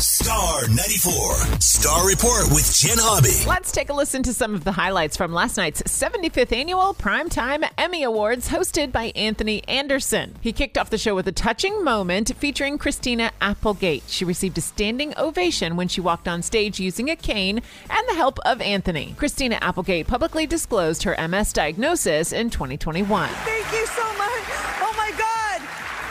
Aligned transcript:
Star 0.00 0.68
94. 0.68 1.34
Star 1.58 2.06
Report 2.06 2.44
with 2.50 2.72
Jen 2.72 2.98
Hobby. 3.00 3.44
Let's 3.48 3.72
take 3.72 3.88
a 3.88 3.92
listen 3.92 4.22
to 4.22 4.32
some 4.32 4.54
of 4.54 4.62
the 4.62 4.70
highlights 4.70 5.16
from 5.16 5.32
last 5.32 5.56
night's 5.56 5.82
75th 5.82 6.52
annual 6.52 6.94
Primetime 6.94 7.68
Emmy 7.76 8.04
Awards 8.04 8.48
hosted 8.48 8.92
by 8.92 9.06
Anthony 9.16 9.66
Anderson. 9.66 10.36
He 10.40 10.52
kicked 10.52 10.78
off 10.78 10.90
the 10.90 10.98
show 10.98 11.16
with 11.16 11.26
a 11.26 11.32
touching 11.32 11.82
moment 11.82 12.30
featuring 12.36 12.78
Christina 12.78 13.32
Applegate. 13.40 14.04
She 14.06 14.24
received 14.24 14.56
a 14.58 14.60
standing 14.60 15.14
ovation 15.18 15.74
when 15.74 15.88
she 15.88 16.00
walked 16.00 16.28
on 16.28 16.42
stage 16.42 16.78
using 16.78 17.10
a 17.10 17.16
cane 17.16 17.60
and 17.90 18.08
the 18.08 18.14
help 18.14 18.38
of 18.46 18.60
Anthony. 18.60 19.16
Christina 19.18 19.58
Applegate 19.60 20.06
publicly 20.06 20.46
disclosed 20.46 21.02
her 21.02 21.16
MS 21.26 21.52
diagnosis 21.52 22.32
in 22.32 22.50
2021. 22.50 23.28
Thank 23.28 23.72
you 23.72 23.84
so 23.86 24.04
much. 24.16 24.44
Oh 24.80 24.94
my 24.96 25.12
God. 25.18 25.37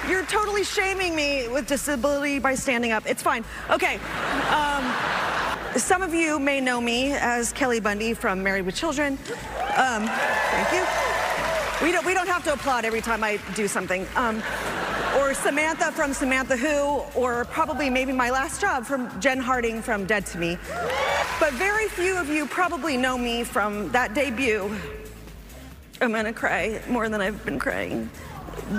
You're 0.09 0.25
totally 0.25 0.63
shaming 0.63 1.15
me 1.15 1.49
with 1.49 1.67
disability 1.67 2.39
by 2.39 2.55
standing 2.55 2.93
up. 2.93 3.05
It's 3.05 3.21
fine. 3.21 3.43
Okay. 3.69 3.95
Um, 4.49 4.93
some 5.75 6.01
of 6.01 6.13
you 6.13 6.39
may 6.39 6.61
know 6.61 6.79
me 6.79 7.11
as 7.13 7.51
Kelly 7.51 7.81
Bundy 7.81 8.13
from 8.13 8.41
Married 8.41 8.65
with 8.65 8.75
Children. 8.75 9.17
Um, 9.75 10.07
thank 10.07 10.71
you. 10.71 11.85
We 11.85 11.91
don't, 11.91 12.05
we 12.05 12.13
don't 12.13 12.27
have 12.27 12.43
to 12.45 12.53
applaud 12.53 12.85
every 12.85 13.01
time 13.01 13.21
I 13.21 13.37
do 13.53 13.67
something. 13.67 14.07
Um, 14.15 14.41
or 15.19 15.33
Samantha 15.33 15.91
from 15.91 16.13
Samantha 16.13 16.55
Who, 16.55 17.03
or 17.19 17.43
probably 17.45 17.89
maybe 17.89 18.13
my 18.13 18.29
last 18.29 18.61
job 18.61 18.85
from 18.85 19.19
Jen 19.19 19.39
Harding 19.39 19.81
from 19.81 20.05
Dead 20.05 20.25
to 20.27 20.37
Me. 20.37 20.57
But 21.39 21.53
very 21.53 21.89
few 21.89 22.17
of 22.17 22.29
you 22.29 22.45
probably 22.45 22.95
know 22.95 23.17
me 23.17 23.43
from 23.43 23.91
that 23.91 24.13
debut. 24.13 24.73
I'm 25.99 26.11
gonna 26.11 26.33
cry 26.33 26.81
more 26.87 27.09
than 27.09 27.19
I've 27.19 27.43
been 27.43 27.59
crying. 27.59 28.09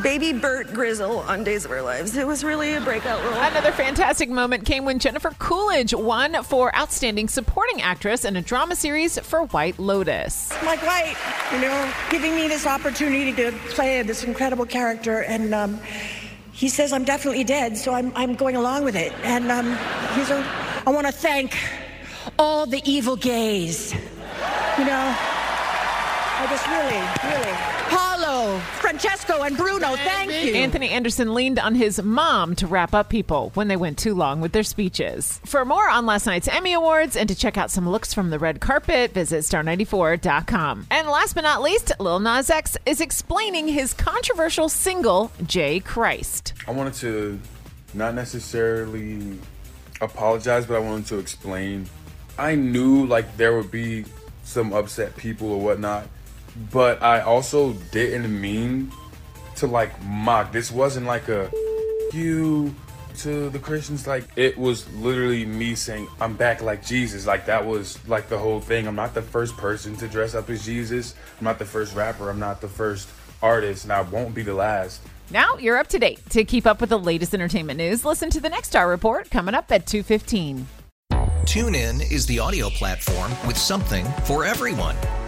Baby 0.02 0.32
Bert 0.32 0.72
Grizzle 0.72 1.18
on 1.20 1.44
Days 1.44 1.64
of 1.64 1.70
Our 1.70 1.82
Lives. 1.82 2.16
It 2.16 2.26
was 2.26 2.44
really 2.44 2.74
a 2.74 2.80
breakout 2.80 3.22
role. 3.24 3.34
Another 3.34 3.72
fantastic 3.72 4.28
moment 4.28 4.64
came 4.64 4.84
when 4.84 4.98
Jennifer 4.98 5.30
Coolidge 5.38 5.94
won 5.94 6.42
for 6.42 6.74
Outstanding 6.76 7.28
Supporting 7.28 7.80
Actress 7.80 8.24
in 8.24 8.36
a 8.36 8.42
drama 8.42 8.76
series 8.76 9.18
for 9.20 9.44
White 9.46 9.78
Lotus. 9.78 10.52
Mike 10.64 10.82
White, 10.82 11.16
you 11.52 11.60
know, 11.60 11.92
giving 12.10 12.34
me 12.34 12.48
this 12.48 12.66
opportunity 12.66 13.32
to 13.32 13.52
play 13.70 14.02
this 14.02 14.24
incredible 14.24 14.66
character, 14.66 15.22
and 15.22 15.54
um, 15.54 15.80
he 16.52 16.68
says 16.68 16.92
I'm 16.92 17.04
definitely 17.04 17.44
dead, 17.44 17.76
so 17.76 17.94
I'm, 17.94 18.12
I'm 18.14 18.34
going 18.34 18.56
along 18.56 18.84
with 18.84 18.96
it. 18.96 19.12
And 19.22 19.50
um, 19.50 19.78
he's 20.14 20.30
a, 20.30 20.44
I 20.86 20.90
want 20.90 21.06
to 21.06 21.12
thank 21.12 21.56
all 22.38 22.66
the 22.66 22.82
evil 22.84 23.16
gays. 23.16 23.94
You 24.78 24.84
know, 24.84 25.16
I 26.40 26.46
just 26.46 26.68
really, 26.68 27.34
really. 27.34 27.52
Paolo, 27.88 28.58
Francesco, 28.80 29.42
and 29.42 29.56
Bruno, 29.56 29.96
thank 29.96 30.30
you. 30.30 30.54
Anthony 30.54 30.90
Anderson 30.90 31.34
leaned 31.34 31.58
on 31.58 31.74
his 31.74 32.00
mom 32.00 32.54
to 32.56 32.66
wrap 32.68 32.94
up 32.94 33.08
people 33.08 33.50
when 33.54 33.66
they 33.66 33.74
went 33.76 33.98
too 33.98 34.14
long 34.14 34.40
with 34.40 34.52
their 34.52 34.62
speeches. 34.62 35.40
For 35.44 35.64
more 35.64 35.88
on 35.88 36.06
last 36.06 36.26
night's 36.26 36.46
Emmy 36.46 36.74
Awards 36.74 37.16
and 37.16 37.28
to 37.28 37.34
check 37.34 37.58
out 37.58 37.72
some 37.72 37.88
looks 37.88 38.14
from 38.14 38.30
the 38.30 38.38
red 38.38 38.60
carpet, 38.60 39.12
visit 39.12 39.40
star94.com. 39.40 40.86
And 40.92 41.08
last 41.08 41.34
but 41.34 41.40
not 41.40 41.60
least, 41.60 41.90
Lil 41.98 42.20
Nas 42.20 42.50
X 42.50 42.76
is 42.86 43.00
explaining 43.00 43.66
his 43.66 43.92
controversial 43.92 44.68
single, 44.68 45.32
J. 45.44 45.80
Christ. 45.80 46.54
I 46.68 46.70
wanted 46.70 46.94
to 46.94 47.40
not 47.94 48.14
necessarily 48.14 49.38
apologize, 50.00 50.66
but 50.66 50.76
I 50.76 50.80
wanted 50.80 51.06
to 51.06 51.18
explain. 51.18 51.88
I 52.38 52.54
knew 52.54 53.06
like 53.06 53.36
there 53.36 53.56
would 53.56 53.72
be 53.72 54.04
some 54.44 54.72
upset 54.72 55.16
people 55.16 55.50
or 55.50 55.60
whatnot, 55.60 56.06
but 56.70 57.02
I 57.02 57.20
also 57.20 57.72
didn't 57.92 58.40
mean 58.40 58.92
to 59.56 59.66
like 59.66 60.02
mock. 60.04 60.52
This 60.52 60.70
wasn't 60.70 61.06
like 61.06 61.28
a 61.28 61.50
you 62.12 62.74
to 63.18 63.50
the 63.50 63.58
Christians. 63.58 64.06
Like 64.06 64.24
it 64.36 64.56
was 64.56 64.90
literally 64.94 65.44
me 65.44 65.74
saying, 65.74 66.08
I'm 66.20 66.34
back 66.34 66.62
like 66.62 66.84
Jesus. 66.84 67.26
Like 67.26 67.46
that 67.46 67.64
was 67.64 67.98
like 68.08 68.28
the 68.28 68.38
whole 68.38 68.60
thing. 68.60 68.86
I'm 68.86 68.96
not 68.96 69.14
the 69.14 69.22
first 69.22 69.56
person 69.56 69.96
to 69.96 70.08
dress 70.08 70.34
up 70.34 70.48
as 70.50 70.64
Jesus. 70.64 71.14
I'm 71.38 71.44
not 71.44 71.58
the 71.58 71.64
first 71.64 71.94
rapper. 71.94 72.30
I'm 72.30 72.38
not 72.38 72.60
the 72.60 72.68
first 72.68 73.08
artist, 73.42 73.84
and 73.84 73.92
I 73.92 74.02
won't 74.02 74.34
be 74.34 74.42
the 74.42 74.54
last. 74.54 75.00
Now 75.30 75.56
you're 75.58 75.76
up 75.76 75.88
to 75.88 75.98
date. 75.98 76.20
To 76.30 76.44
keep 76.44 76.66
up 76.66 76.80
with 76.80 76.90
the 76.90 76.98
latest 76.98 77.34
entertainment 77.34 77.78
news, 77.78 78.04
listen 78.04 78.30
to 78.30 78.40
the 78.40 78.48
next 78.48 78.68
Star 78.68 78.88
Report 78.88 79.30
coming 79.30 79.54
up 79.54 79.70
at 79.70 79.86
2:15. 79.86 80.66
TuneIn 81.44 82.12
is 82.12 82.26
the 82.26 82.38
audio 82.38 82.68
platform 82.70 83.32
with 83.46 83.56
something 83.56 84.04
for 84.24 84.44
everyone. 84.44 84.96